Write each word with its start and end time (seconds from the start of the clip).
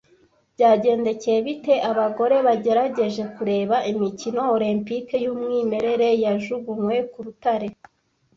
Byagendekeye 0.55 1.37
bite 1.47 1.73
abagore 1.89 2.35
bagerageje 2.47 3.21
kureba 3.35 3.75
imikino 3.91 4.41
Olempike 4.55 5.15
y'umwimerere 5.25 6.07
Yajugunywe 6.23 6.95
ku 7.11 7.19
rutare 7.25 7.67